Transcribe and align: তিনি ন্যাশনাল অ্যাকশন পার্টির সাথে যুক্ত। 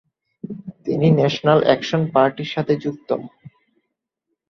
তিনি 0.85 1.07
ন্যাশনাল 1.17 1.59
অ্যাকশন 1.65 2.01
পার্টির 2.13 2.49
সাথে 2.53 2.73
যুক্ত। 2.83 3.09